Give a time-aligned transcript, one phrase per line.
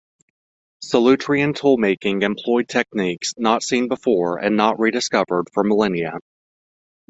[0.83, 6.17] Solutrean tool-making employed techniques not seen before and not rediscovered for millennia.